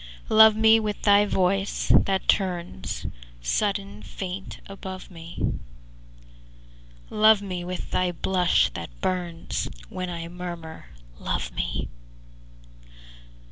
[0.29, 3.05] VI Love me with thy voice, that turns
[3.43, 5.37] Sudden faint above me;
[7.11, 10.87] Love me with thy blush that burns When I murmur
[11.19, 11.87] 'Love me!'